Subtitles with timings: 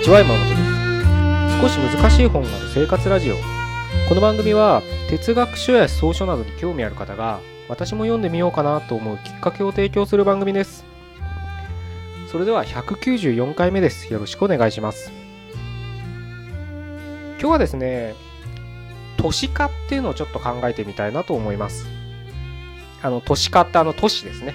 [0.00, 1.60] にちは山本です。
[1.60, 3.36] 少し難しい本がある生活ラジオ。
[4.08, 7.38] この番組は哲学書や草書などに興味ある方が
[7.68, 10.86] 私も読んでみようかなと思うきっかけを提供する番組です。
[12.32, 14.10] それでは194回目です。
[14.10, 15.12] よろしくお願いします。
[17.38, 18.14] 今日はですね
[19.18, 21.84] 都市化っていうのをちょっと考えてみたいなと思います。
[23.02, 24.54] あの都市化ってあの都市ですね、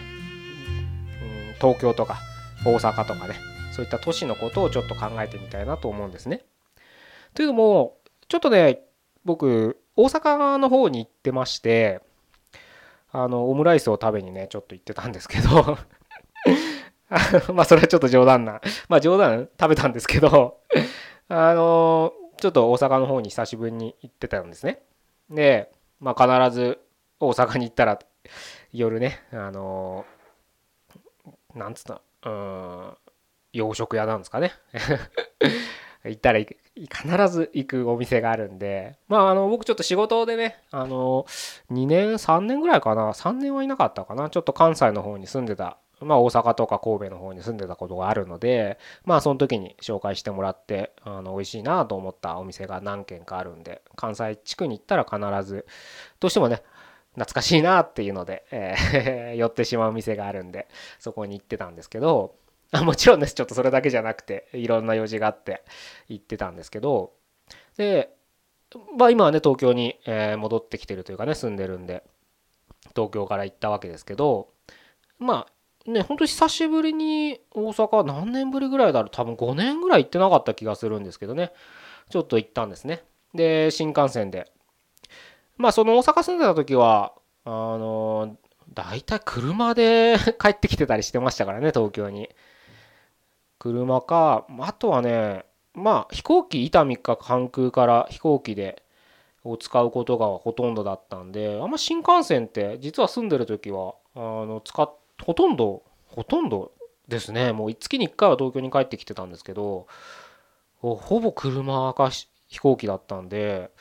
[1.51, 2.17] うん、東京とか
[2.65, 3.54] 大阪とかね。
[3.75, 6.45] そういった都市のことをちょっと考えてみたいなと思うんですね。
[7.33, 7.97] というのも
[8.29, 8.79] ちょっとね
[9.25, 12.01] 僕大阪の方に行ってまして
[13.11, 15.77] あのオムライスを食べにねちょっと行ってたんですけど
[17.53, 20.61] まあそれはちょっと冗談なまあ冗談食べたんですけど
[21.27, 24.81] あのちょっと大阪の方に久しぶりに行ってたんですね。
[25.29, 26.79] でまあ必ず
[27.19, 27.99] 大阪に行ったら
[28.71, 30.05] 夜ねあの
[31.53, 32.97] なんつったうん
[33.55, 34.51] 洋食屋なんですかね。
[36.03, 36.53] 行ったら必
[37.29, 38.97] ず行くお店があるんで。
[39.07, 41.25] まああの僕ちょっと仕事でねあの
[41.71, 43.11] 2年3年ぐらいかな。
[43.11, 44.29] 3年はいなかったかな。
[44.29, 55.65] ちょっと関西の方に住んでたまあ大阪とか神戸の方に住んでたことがあるのでまあその時に紹介してもらってあの美味しいなと思ったお店が何軒かあるんで関西地区に行ったら必ず
[56.19, 56.61] どうしてもね
[57.13, 60.67] 懐かしいなっていうので、えー 寄ってしまう店があるんで
[60.99, 62.35] そこに行ってたんですけど
[62.83, 63.33] もちろんです。
[63.33, 65.63] ちょっとそれだけじゃなくていろんな用事があって
[66.07, 67.13] 行ってたんですけど。
[67.77, 68.15] で
[68.97, 69.95] まあ今はね東京に、
[70.37, 72.03] 戻ってきてるというかね住んでるんで
[72.89, 74.49] 東京から行ったわけですけど。
[75.17, 75.47] ま
[75.87, 79.09] あねほんと久しぶりに大阪何年ぶりぐらいだろう。
[79.11, 81.53] 多分5年ぐらい行ってなかった気がするんですけどね。
[82.09, 83.03] ちょっと行ったんですね。
[83.33, 84.51] で新幹線で。
[85.57, 87.13] まあその大阪住んでた時は
[87.45, 88.37] あの
[88.73, 92.29] 大体車で 帰ってきてたりしてましたからね東京に。
[93.65, 95.43] 車かあとはね
[95.73, 98.83] まあ飛行機伊丹か関空から飛行機で
[99.43, 104.93] を使うことがほとんどだったんであんま新幹線って実は住んでる時はあの使っ
[105.23, 106.73] ほとんどほとんど
[107.07, 107.53] ですね。
[107.53, 109.87] もう月に1回は東京に帰ってきてたんですけど
[110.79, 113.71] ほぼ車か飛行機だったんで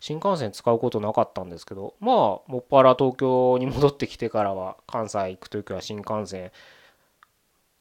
[0.00, 6.52] 新幹線使うことなかったんですけどまあもっぱら東京に戻ってきてからは関西行く時は新幹線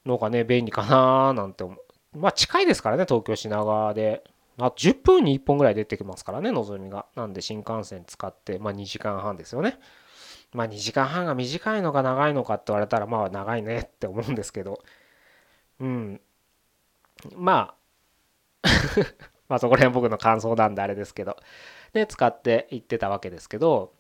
[0.05, 2.17] のがね、便利かななんて思う。
[2.17, 4.23] まあ近いですからね、東京品川で。
[4.57, 7.05] あと10分に1本ぐらい出てきますからね、のぞみが。
[7.15, 9.79] なんで新幹線使って、まあ2時間半ですよね。
[10.53, 14.81] まあ2時間半が短いのか長いのかって言われたら、まあ長いねって思うんですけど。
[15.79, 16.21] うん。
[17.35, 17.75] ま
[18.63, 18.67] あ
[19.47, 21.37] まあそこら辺僕の感想なんであれですけど。
[21.93, 23.93] で、使って行ってたわけですけど、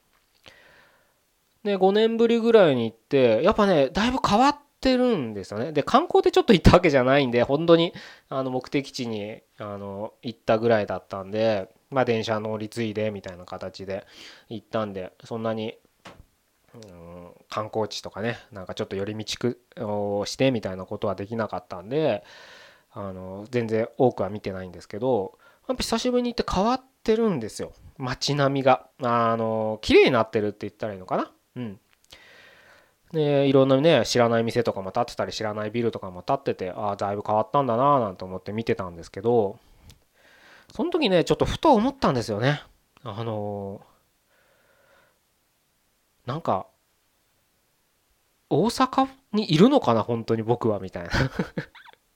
[1.63, 5.73] で、5年ぶりぐらいに行って、やっぱね、だいぶ変わっ、ってるんですよね。
[5.73, 7.93] で、観光でちょっと行ったわけじゃないんで、本当に
[8.29, 14.05] あの目的地にあの行ったぐらいだったんで、まあ電車乗り継いでみたいな形で
[14.47, 15.75] 行ったんで、そんなに、
[16.73, 22.23] うん、観光地とかね、なんかちょっと寄り道をしてみたいなことはできなかったんで、
[22.91, 27.73] あの全然多くは見てないんですけど、やっぱ久しぶりに行って変わってるんですよ。
[27.97, 28.87] 街並みが。
[29.03, 31.31] あの、綺麗になってるって言ったらいいのかな？
[31.57, 31.79] うん。
[33.11, 39.57] でいろんなね知らない店とかも建ってたり知らないビルとかも建っててああだいぶ変わったんだなーなんて思って見てたんですけど
[40.73, 42.61] その時ねちょっとふと思ったんですよね。
[43.03, 46.67] あのー、なんか
[48.49, 51.09] 大阪にいるのかな本当に僕はみたいな。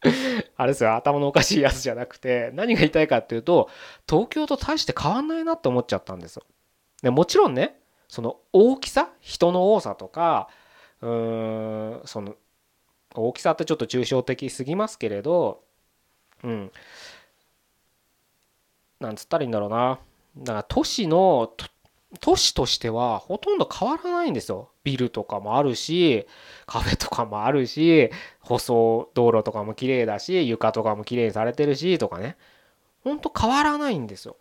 [0.58, 3.70] あれですよ頭のおかしいやつじゃなくて何が言いたいかっていうと
[4.08, 6.44] 東京と大して変わんないなって思っちゃったんですよ。
[7.02, 7.80] でもちろんね
[8.10, 10.50] その大きさ人の多さとか
[11.04, 12.36] うーんその
[13.14, 15.62] 大きさってちょっと抽象的すぎますけれど
[16.44, 16.72] うん。
[19.00, 20.00] なんつったらいいんだろうな。
[20.38, 21.54] だから都市の
[22.22, 24.70] 都市としてはほとんど変わらないんですよ。
[24.84, 26.26] ビルとかもあるし
[26.66, 32.38] カフェとかもあるし舗装道路とかも綺麗だし床とかも綺麗にされてるしとかね。
[33.04, 34.38] ほんと変わらないんですよ。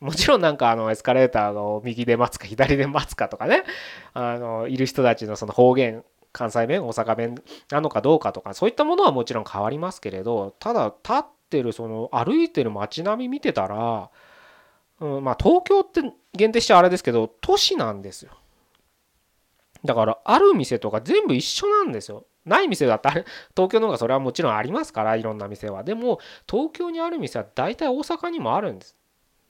[0.00, 3.64] もちろんなんかあのエスカレーターを右で待つか左で待つかとかね。
[4.12, 14.10] あのいる人たちのその方言関西弁大阪弁なのかどうかとかそういったものはもちろん変わりますけれどただ立ってるその歩いてる街並み見てたら、
[15.00, 16.02] うん、まあ東京って
[16.32, 18.32] 限定しちゃあれですけど都市なんですよ。
[19.84, 22.26] だからある店とか全部一緒なんですよ。
[22.44, 23.24] ない店だってあれ
[23.56, 25.84] 東京の方がそれはもちろんありますからいろんな店は。
[25.84, 26.18] でも
[26.50, 28.96] 東京にある店は大体大阪にもあるんです。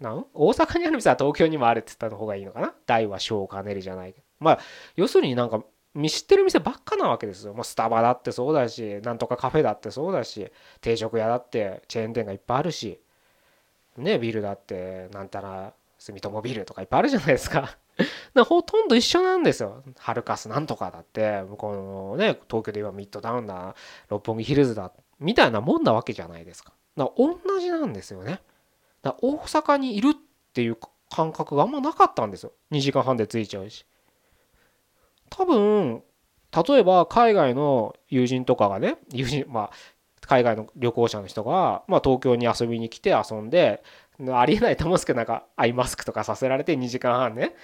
[0.01, 0.27] なん？
[0.35, 2.75] 大阪にある店は東京にもあるって言った方がいいのかな？
[2.87, 4.59] 大は小を兼ねるじゃないけどまあ
[4.97, 5.63] 要するになんか
[5.95, 7.55] 見知ってる店ばっかなわけですよ。
[7.55, 10.51] もうスタバだってそうだし、なんとかカフェだってそうだし、
[10.81, 13.01] 定食屋だってチェーン店がいっぱいあるし、
[13.97, 17.79] ね、ビルだってなんたら住友ビルとかいっぱいあるじゃないですか。
[18.45, 19.85] ほとんど一緒なんですよ。
[19.97, 23.77] ハルカスなんとかだって、向こうのね、東京で言えばミッドダウンだ、
[24.09, 26.73] 六本木ヒルズだ、みたいなもんなわけじゃないですか。
[26.97, 28.41] だか同じなんですよね。
[29.05, 30.15] だ大阪にいるっ
[30.53, 30.79] ていう
[31.11, 32.53] 感覚があんまなかったんですよ。
[32.73, 33.87] 2時間半で着いちゃうし。
[35.31, 36.03] 多分
[36.69, 39.71] 例えば海外の友人とかがね友人まあ
[40.21, 43.83] 海外の旅行者の人が、まあ、東京に遊びに来て遊んで
[44.33, 47.55] ありえないと思うんですけどなんかアイマスクとかさせられて2時間半ね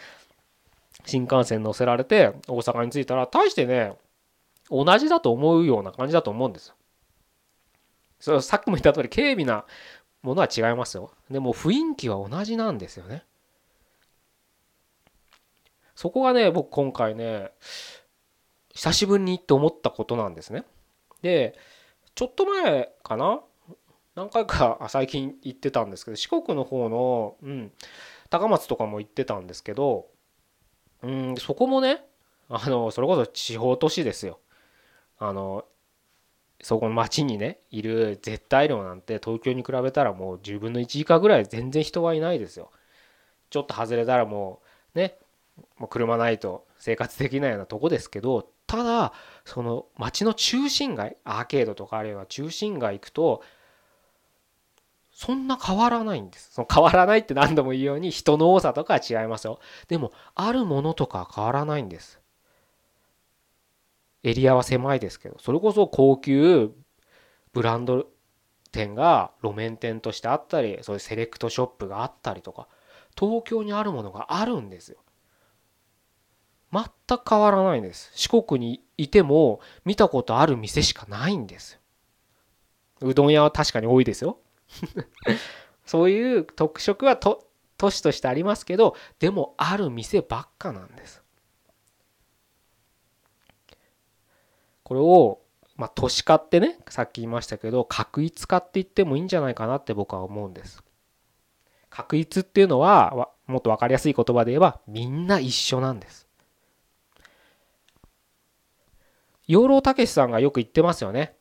[1.06, 3.94] 新幹線乗せられて大阪に着いたら大してね
[4.70, 6.74] 同じだと思うような感じだと思うんですよ。
[8.20, 9.64] それさっきも言った通り軽微な
[10.22, 11.12] ものは違いますよ。
[11.30, 13.24] でも雰囲気は同じなんですよね。
[15.94, 17.52] そこがね、僕今回ね、
[18.72, 20.64] 久しぶりにって思ったことなんですね。
[21.22, 21.58] で、
[22.14, 23.40] ちょっと前かな？
[24.14, 27.72] 何回か最近行ってたんですけど、四国の方の、うん、
[28.28, 30.08] 高松とかも行ってたんですけど、
[31.02, 32.04] うん、そこもね、
[32.48, 34.40] あの、それこそ地方都市ですよ。
[35.18, 35.64] あの、
[36.62, 42.70] そこの町にね、いる絶対量なんて東京に比べたらもう10分の1以下ぐらい全然人はいないですよ。
[43.50, 44.60] ちょっと外れたらも
[44.94, 45.16] うね、
[45.78, 49.12] もう車ないと生活できないようなとこですけどただ
[49.44, 53.42] その街の中心街アーケードとかあるような中心街行くと
[55.12, 56.52] そんな変わらないんです。
[56.52, 59.58] その変わらないって何度も言うように人の多さとかは違いますよ。
[59.88, 62.19] でもあるものとかは変わらないんです。
[64.22, 66.72] エリアは狭いですけどそれこそ高級
[67.52, 68.06] ブランド
[68.72, 72.68] 店が路面店としてあったりそういうセレクトショップがあったりとか
[73.18, 74.98] 東京にあるものがあるんですよ。
[76.72, 76.84] 全
[77.18, 78.12] く変わらないんです。
[78.14, 81.80] 四国にいても見たことある店しかないんです
[83.00, 84.38] うどん屋は確かに多いですよ。
[85.84, 91.22] そういう特色はと都市としてありますけどでもある店ばっかなんです。
[94.90, 95.38] これを
[95.76, 100.82] まあ都市化ってねさっき言いましたけど確一化って言ってもいいんじゃないかなって僕は思うんです
[101.90, 106.26] 確一っていうのはもっと分かりやすい言葉で言えばみんな一緒なんです
[109.46, 111.34] 養老孟さんがよく言ってますよね。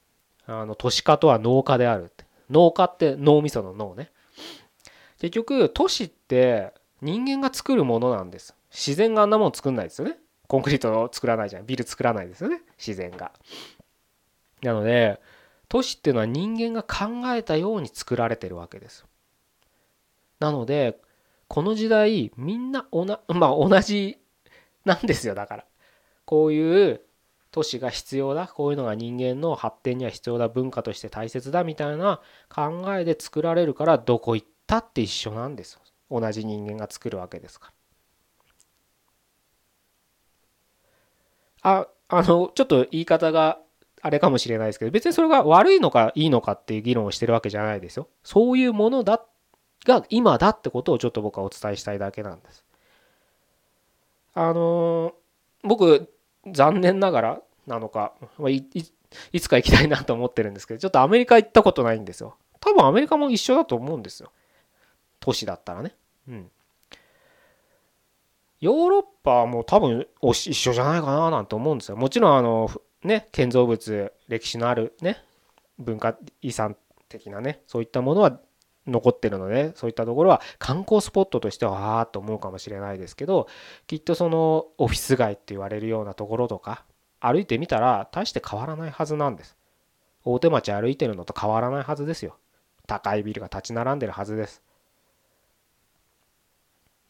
[0.48, 2.26] あの都市化とは農家であるって。
[2.50, 4.12] 農家って脳みその脳ね。
[5.20, 6.74] 結局都市って
[7.04, 8.56] 人間が作るものなんです。
[8.72, 10.18] 自然があんなもん作んないですよね。
[10.50, 11.68] コンクリートを作らないじゃん。
[11.68, 12.64] ビル作らないですよね。
[12.76, 13.32] 自然が。
[14.64, 15.22] なので
[15.70, 19.06] 都市っていうのは人間が考えたように作られてるわけです。
[20.40, 21.00] なので
[21.48, 24.18] この時代みんなおな、 まあ、同じ
[24.86, 25.66] なんですよだから。
[26.26, 27.02] こういう
[27.52, 35.80] 都市が必要だこういうのが人間の発展には必要だ文化として大切だみたいな考えで作られるからどこ行ったって一緒なんです
[36.10, 37.74] 同じ人間が作るわけですから
[41.62, 43.60] ああのちょっと言い方が
[44.02, 48.08] あれかもしれないですけど別にそれが悪いのかいいのかっていう議論をしてるわけじゃないですよ。
[48.24, 49.22] そういうものだ
[49.86, 52.66] が今だってことをちょっと僕はお伝えしたいだけなんです。
[54.34, 55.14] あの
[55.64, 56.12] 僕
[56.48, 58.66] 残念ながらなのか、まあ、い
[59.32, 62.36] いつか行きたいなと思ってるんですけどちょっとアメリカ行ったことないんですよ。
[62.60, 64.32] 多分アメリカも一緒だと思うんですよ。
[65.20, 65.96] 都市だったらね。
[66.28, 66.52] うん。
[68.60, 71.98] ヨーロッパはもう多分一緒じゃないかななんて思うんですよ。
[71.98, 72.70] もちろんあの
[73.04, 75.24] ね建造物歴史のあるね
[75.78, 76.76] 文化遺産
[77.08, 78.40] 的なねそういったものは
[78.86, 83.48] 残ってるのでそういったところは観光スポットとしてはああと思うかもしれないですけど
[83.88, 86.86] きっとそのオフィス街って言われるようなところとか
[87.20, 89.58] 歩いてみたら大して変わらないはずなんです。
[90.24, 92.38] 大手町歩いてるのと変わらないはずですよ。
[92.88, 94.64] 高いビルが立ち並んでるはずです。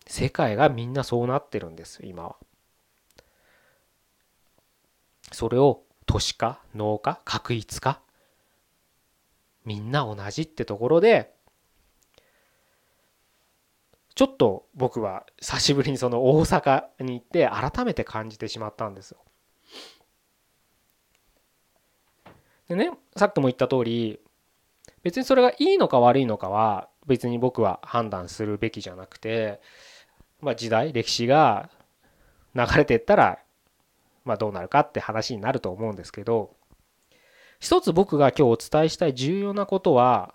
[0.09, 2.35] 世界がみんなそうなってるんです今は
[5.31, 8.01] それを都市化農家確一化
[9.65, 11.31] みんな同じってところで
[14.15, 19.19] ちょっと僕は久しぶりにその大阪に行って改めて感じてしまったんですよ。
[22.67, 24.19] でねさっきも言った通り
[25.03, 29.59] 別にそれがいいのか悪いのかは別に僕は判断するべきじゃなくて、
[30.41, 31.69] まあ、時代歴史が
[32.55, 33.39] 流れていったら、
[34.25, 36.55] まあ、どうなるかって話になると思うんですけど
[37.59, 40.33] 一つ僕が今日お伝えしたい重要なことは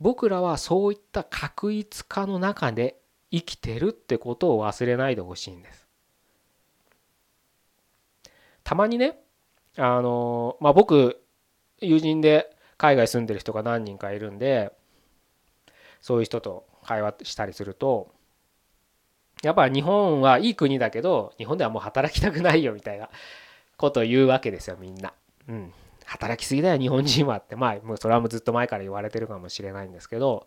[0.00, 2.96] 僕らはそういった確一化の中で
[3.30, 5.86] 生きてるってことを忘れないでほしいんです。
[8.64, 9.18] たまにね
[9.76, 11.22] あのまあ僕
[11.80, 14.72] 友人で海外住んでる人が何人かいるんで
[16.00, 18.14] そういう人と会話したりすると
[19.42, 23.08] やっぱ日本はいい国だけど日本ではもう働きたくないよみたいな
[23.76, 25.12] ことを言うわけですよみんな。
[25.48, 25.72] うん、
[26.04, 27.56] 働きすぎだよ日本人はって。
[27.56, 30.46] まあもうそれはもうずっと前から言われてるかもしれないんですけど。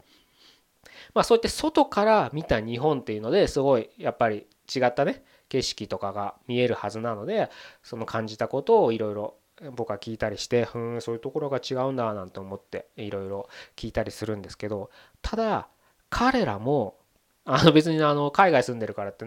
[1.13, 7.49] まあそうやって外から見た日本っていうのですごいやっぱり違ったね景色とかが見えるはずなので
[7.83, 9.35] その感じたことをいろいろ
[9.75, 14.89] 僕は聞いたりしてうんそういうところが違うんだなんて思っていろいろ聞いたりするんですけど。
[15.21, 15.67] ただ
[16.09, 16.97] 彼らも
[17.45, 19.25] あの別にあの海外住んでるからって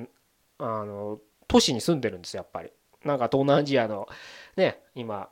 [0.58, 1.18] あの
[1.48, 2.70] 都市に住んでるんですやっぱり。
[3.04, 4.08] なんか東南アジアの
[4.56, 5.28] ね今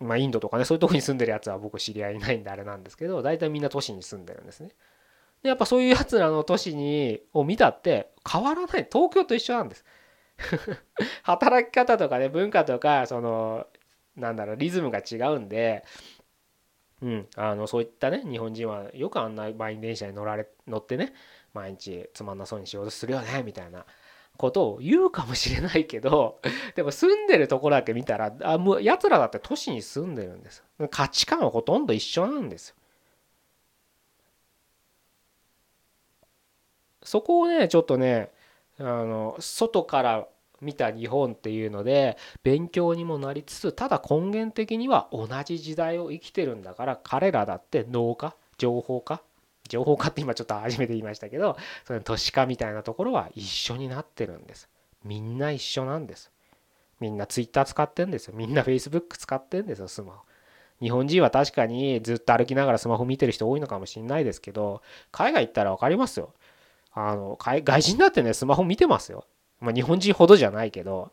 [0.00, 4.70] ま、インドとかねそういうとこに住んでるやつは僕知り合いいないんであれなんですけど大体みんな都市に住んでるんですね。
[5.42, 9.84] でやっぱそういうやつらの都市にを見たって変わらない東京と一緒なんです。
[11.22, 13.66] 働き方とかね文化とかその
[14.16, 15.84] なんだろうリズムが違うんで、
[17.02, 21.12] うん、あのそういったね日本人はよくあんな満員電車に乗られ乗ってね
[21.54, 23.86] 毎日つまんなそうに仕事するよねみたいな
[24.36, 26.40] ことを言うかもしれないけど
[26.74, 32.76] でも住んでるところだけ見たらあもうやつらだって都市に住んでるんです価値観はほとんど一緒なんですよ。
[37.02, 38.32] そこをねちょっとね
[38.78, 40.26] あの外から
[40.60, 49.22] 見た日本っていうので勉強にもなりつつただ根源的には同じ時代を生きてるんだから彼らだって農家情報化
[49.68, 51.56] 情報化って今ちょっと初めて言いましたけど
[51.86, 54.68] その都市化みたいなところは一緒になってるんです。
[55.04, 56.30] みんな一緒なんです。
[57.00, 58.28] みんな Twitter 使ってんです。
[58.28, 60.18] よみんな Facebook 使ってんですよスマホ。
[60.80, 66.34] 日本人は確かにずっと歩きながらスマホ見てる人多いのかもしれないですけど海外行ったら分かりますよ。
[66.92, 69.24] あの外人だってねスマホ見てますよ。
[69.60, 71.12] まあ日本人ほどじゃないけど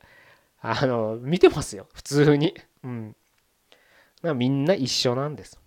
[0.61, 1.87] あの見てますよ。
[1.93, 2.55] 普通に。
[2.83, 3.15] うん。
[4.35, 5.60] みんな一緒なんです。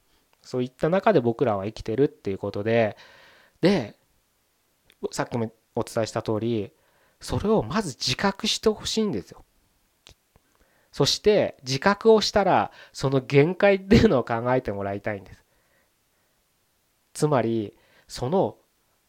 [0.45, 2.97] そういった中で僕らは生きてるっていうことで
[3.61, 3.97] で
[5.11, 6.73] さっきもお伝えした通り
[7.21, 9.45] それをまず自覚してほしいんですよ。
[10.93, 15.43] そして自覚をしたらその限界っていうのを考えてもらいたいんです。
[17.15, 17.75] つまり
[18.07, 18.57] その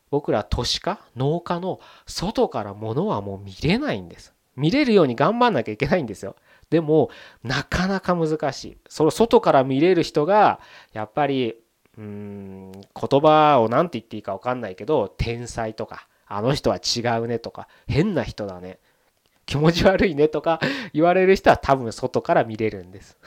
[0.09, 4.33] 僕ら都市化農家の外からものはもう見れないんです。
[4.55, 6.35] 見れるように頑張んなきゃいけないんですよ。
[6.69, 7.09] でも
[7.43, 8.77] なかなか難しい。
[8.89, 10.59] その外から見れる人が
[10.93, 11.55] やっぱり
[11.97, 18.79] うん言葉を何て言っていいか分かんないけど天才とかあの人は違うねとか変な人だね。
[19.45, 20.59] 気持ち悪いねとか
[20.93, 23.17] 言われる人は多分外から見れるんです。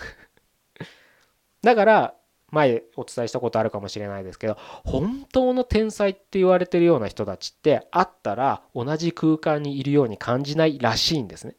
[1.62, 2.14] だから
[2.50, 11.54] 前お伝えしたことあるかもしれないですけど本当の天才って言われてるような人たちって会ったら同じ空間にいるように感じないらしいんですね。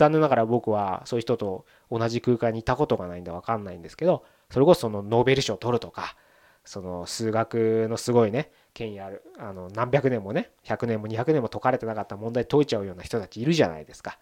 [0.00, 6.16] 残念ながら僕はそういう人と同じ空間にいたことがないんで分かんないんですけどそれこそそのノーベル賞を取るとか
[6.64, 14.18] その数学のすごいね権威あるあの何百年もね100年も200年も解かれてなかった問題解いちゃうような人たちいるじゃないですか。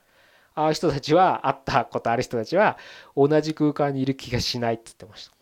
[0.57, 2.77] ああいう人たちは会ったことある人たちは
[3.15, 5.33] 同じ空間にいる気がしないって言ってました。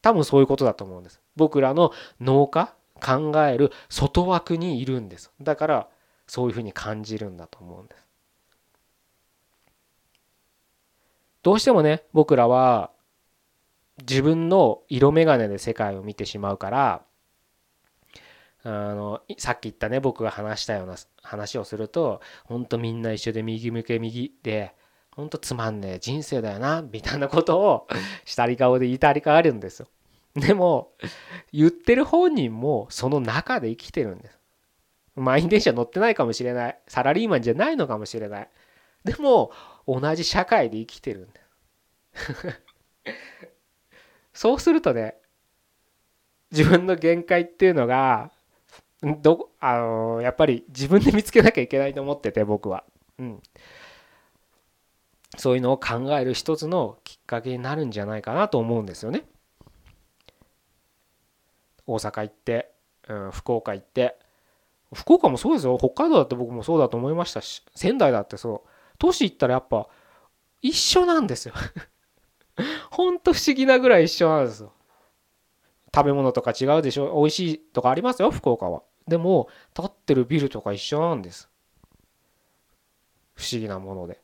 [0.00, 1.20] 多分そういうことだと思うんです。
[1.36, 5.30] 僕らの脳科考える外枠にいるんです。
[5.42, 5.88] だから
[6.26, 8.06] そういうふうに感じるんだと思うんです。
[11.44, 12.90] どうしてもね僕らは
[14.00, 17.02] 自分の色眼鏡で世界を見てしまうから
[18.64, 24.74] あのさっき言ったね僕が話したような話をすると本当みんな一緒で右向け右で
[25.12, 27.86] 本当つまんねえ人生だよなみたいなことを
[28.24, 29.86] 下り顔で言いたりかあるんですよ。
[30.34, 30.92] でも
[31.52, 34.38] 言ってる本人もその中で生きてるんです。
[35.14, 38.48] 満員電車乗ってないかもしれないサラリーマンじゃないのかもしれない
[39.04, 39.52] でも
[39.86, 41.40] 同じ社会で生きてるんで
[42.14, 42.34] す
[44.32, 45.16] そうするとね
[46.50, 48.30] 自分の限界っていうのが
[49.20, 52.84] どあのやっぱり自分で見つけなきゃいけないと思ってて僕は、
[53.18, 53.42] うん、
[55.36, 59.24] そういうのを考える一つのきっかけになるんじゃないかなと思うんですよね。
[61.86, 62.70] 大阪行って、
[63.08, 64.16] うん、福岡行って。
[64.94, 65.76] 福岡もそうですよ。
[65.76, 68.68] 北海道だって僕もそうだと思いましたし仙台だってそう。
[68.98, 69.88] 都市行ったらやっぱ
[70.62, 71.54] 一緒なんですよ。
[72.90, 74.72] ほんと不思議なぐらい一緒なんですよ。
[75.94, 77.14] 食べ物とか違うでしょ？
[77.16, 78.82] 美味しいとかありますよ福岡は。
[79.06, 81.48] でも立ってるビルとか一緒なんです。
[83.34, 84.20] 不思議なもので。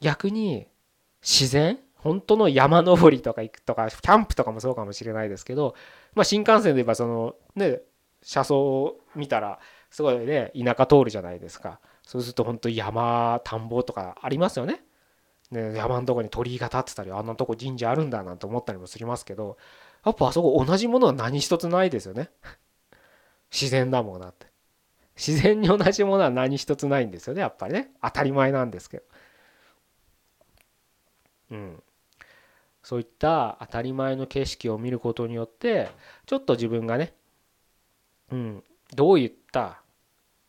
[0.00, 0.68] 逆に
[1.22, 1.78] 自然？
[1.96, 5.76] 本当の山登りとか行くとかキャンプとかもそうかもしれないですけど、
[6.14, 7.80] まあ、新幹線で言えばそのね
[8.22, 9.60] 車窓を見たら
[9.92, 14.82] すごいね田舎通るじゃないですかそうすると本当山田んぼとかありますよね。
[15.50, 19.58] ね山のとこに鳥居が立ってたりあんなとこ神社あるんだなんて思ったりもしますけど
[20.04, 22.30] やっぱあそこ同じものは何一つないですよね。
[23.52, 24.46] 自然だもんなって。
[25.14, 29.04] 自然に同じものは何一つないんですよねやっぱりね当たり前なんですけど。
[31.50, 31.82] うん。
[32.82, 35.90] そういった当たり前の景色を見ることによって
[36.24, 37.14] ちょっと自分がね、
[38.30, 39.81] うん、どういった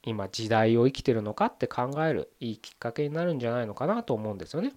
[0.06, 4.74] 今時代を生きてるのかって考えるいいきっかけになるんじゃないのかなと思うんですよね。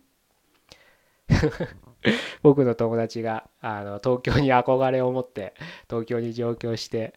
[2.42, 5.54] 僕の友達があの東京に憧れを持って
[5.88, 7.14] 東京に上京して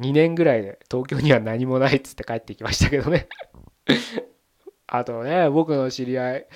[0.00, 3.28] 2年ぐらいで東京には何もないっつって帰ってきましたけどね。
[4.86, 6.46] あとね僕の知り合い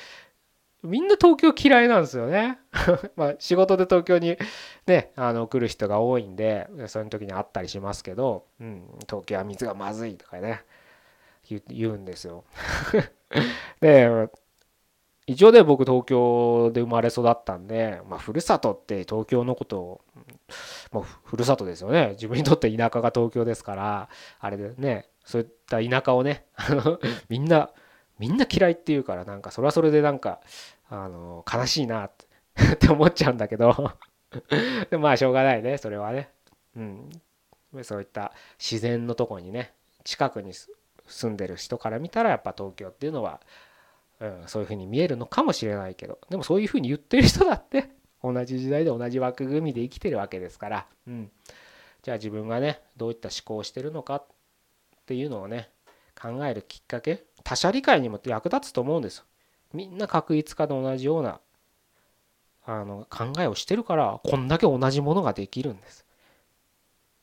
[0.83, 2.59] みんな東京嫌いなんですよね。
[3.17, 4.39] まあ仕事で東京に
[4.87, 10.63] ねあの来る人が多いんでそういう時に会ったりしますけど、うん、東京は水がまずいとかね。
[11.69, 12.45] 言うんですよ。
[13.81, 14.29] で
[15.27, 20.01] 一応で僕東京で生まれ育ったんで、まあ、ふるさとって東京のことを、
[20.93, 22.11] まあ、ふるさとですよね。
[22.11, 26.47] 自分にとって田舎が東京ですからあれでねそういった田舎をね
[27.29, 27.71] みんな
[28.19, 30.41] みんな嫌いって言うからなんかそれはそれでなんか
[30.89, 32.13] あの悲しいなっ
[32.79, 33.93] て思っちゃうんだけど。
[34.91, 36.31] でまあしょうがないねそれはね。
[36.77, 37.11] うん。
[37.83, 39.75] そういった自然のとこにね
[40.05, 40.53] 近くに
[41.07, 43.41] 住んでる人から見たらやっぱ東京っていうのは、
[44.21, 47.91] うん、そういうふうに見えるのかもしれないけどでもそういうふうに言ってる人だって
[48.23, 51.31] 同じ時代で同じ枠組みで生きてるわけですから、うん、
[52.03, 54.25] じゃあ自分がねどういった思考をしてるのかっ
[55.07, 55.71] ていうのをね
[56.21, 59.25] 考えるきっかけ他者理解にも役立つと思うんです。
[59.73, 61.41] みんな確率化で同じような
[62.65, 66.05] あの考えをしてるからこんだけ同じものができるんです。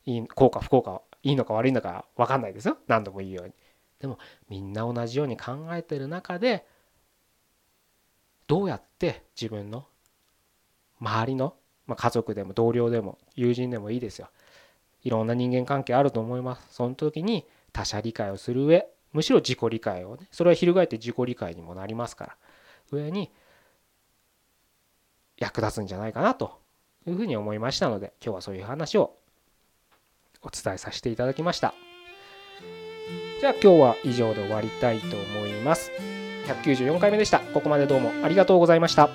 [0.05, 3.53] いい効果不効果いいのか悪いのか分かんないですよ何度も言うように。
[4.03, 6.65] でもみんな同じように考えてる中で
[8.47, 9.85] どうやって自分の
[10.99, 11.55] 周りの、
[11.87, 14.27] まあ、家族でも同僚でも友人でもいいですよ。
[15.03, 16.67] いろんな人間関係あると思います。
[16.71, 22.37] その時に他者理解をする上むしろ自己理解をねそれは翻って自己理解にもなりますから。
[22.91, 23.31] 上に
[25.37, 26.59] 役立つんじゃないかなと
[27.07, 29.15] いうふうに思いましたので今日はそういう話を
[30.41, 31.73] お伝えさせていただきました。
[33.43, 35.91] じゃあ今日は以上で終わりたいと思います。
[36.47, 37.41] 194回目でした。
[37.41, 39.09] ここまでどうもありがとうございました。